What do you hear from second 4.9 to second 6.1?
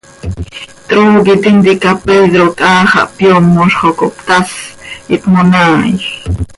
ihpmonaaaij.